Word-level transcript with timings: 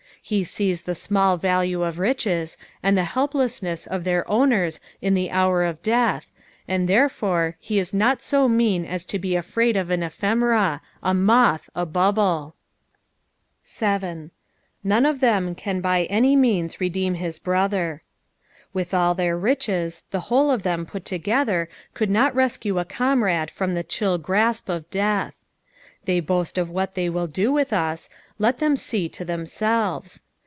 He 0.23 0.43
sees 0.43 0.83
the 0.83 0.93
small 0.93 1.35
value 1.35 1.81
of 1.81 1.97
riches, 1.97 2.55
and 2.83 2.95
the 2.95 3.03
helplessness 3.05 3.87
of 3.87 4.03
their 4.03 4.25
owners 4.29 4.79
in 5.01 5.15
the 5.15 5.31
hour 5.31 5.63
of 5.63 5.81
death, 5.81 6.31
and 6.67 6.87
therefore 6.87 7.57
he 7.59 7.79
is 7.79 7.91
not 7.91 8.25
bo 8.31 8.47
mean 8.47 8.85
as 8.85 9.03
to 9.05 9.17
be 9.17 9.35
afraid 9.35 9.75
of 9.75 9.89
an 9.89 10.03
ephemera, 10.03 10.81
a 11.01 11.13
moth, 11.15 11.71
a 11.75 11.87
bubble. 11.87 12.55
7." 13.63 14.29
Sone 14.87 15.05
of 15.07 15.21
them 15.21 15.55
cm 15.55 15.81
6y 15.81 16.05
any 16.11 16.35
meant 16.35 16.79
redeem 16.79 17.15
hit 17.15 17.39
brother." 17.43 18.03
With 18.73 18.93
all 18.93 19.15
their 19.15 19.35
riches, 19.37 20.03
the 20.11 20.19
whole 20.29 20.51
of 20.51 20.61
them 20.61 20.85
put 20.85 21.03
together 21.03 21.67
could 21.95 22.11
not 22.11 22.35
rescue 22.35 22.77
a 22.77 22.85
comrade 22.85 23.49
from 23.49 23.73
the 23.73 23.83
chill 23.83 24.19
grasp 24.19 24.69
of 24.69 24.89
death. 24.91 25.35
They 26.05 26.19
boast 26.19 26.57
of 26.57 26.67
what 26.67 26.95
they 26.95 27.09
will 27.09 27.27
do 27.27 27.51
with 27.51 27.71
us, 27.71 28.09
let 28.39 28.57
them 28.57 28.75
see 28.75 29.07
to 29.07 29.23
themselves. 29.23 30.23